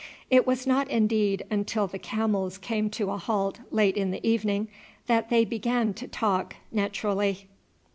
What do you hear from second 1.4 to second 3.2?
until the camels came to a